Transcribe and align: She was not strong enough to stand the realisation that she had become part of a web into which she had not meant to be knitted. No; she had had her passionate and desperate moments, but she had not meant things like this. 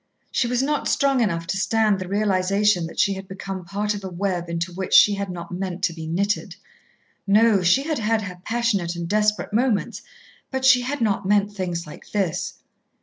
She 0.31 0.47
was 0.47 0.63
not 0.63 0.87
strong 0.87 1.19
enough 1.21 1.45
to 1.45 1.57
stand 1.57 1.99
the 1.99 2.07
realisation 2.07 2.87
that 2.87 2.97
she 2.99 3.13
had 3.13 3.27
become 3.27 3.65
part 3.65 3.93
of 3.93 4.03
a 4.03 4.09
web 4.09 4.49
into 4.49 4.73
which 4.73 4.95
she 4.95 5.13
had 5.13 5.29
not 5.29 5.51
meant 5.51 5.83
to 5.83 5.93
be 5.93 6.07
knitted. 6.07 6.55
No; 7.27 7.61
she 7.61 7.83
had 7.83 7.99
had 7.99 8.23
her 8.23 8.41
passionate 8.43 8.95
and 8.95 9.07
desperate 9.07 9.53
moments, 9.53 10.01
but 10.49 10.65
she 10.65 10.81
had 10.81 11.01
not 11.01 11.27
meant 11.27 11.53
things 11.55 11.85
like 11.85 12.09
this. 12.13 12.55